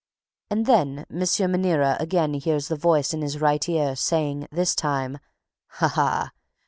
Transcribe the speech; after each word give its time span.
And 0.49 0.65
then 0.65 1.05
M. 1.11 1.51
Maniera 1.51 1.95
again 1.99 2.33
hears 2.33 2.69
the 2.69 2.75
voice 2.75 3.13
in 3.13 3.21
his 3.21 3.39
right 3.39 3.69
ear, 3.69 3.95
saying, 3.95 4.47
this 4.51 4.73
time, 4.73 5.19
'Ha, 5.73 5.87
ha! 5.89 6.31